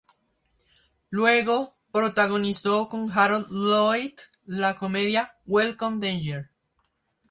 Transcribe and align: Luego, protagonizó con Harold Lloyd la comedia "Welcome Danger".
Luego, 1.11 1.75
protagonizó 1.91 2.89
con 2.89 3.11
Harold 3.11 3.51
Lloyd 3.51 4.13
la 4.47 4.75
comedia 4.75 5.35
"Welcome 5.45 5.99
Danger". 6.03 6.49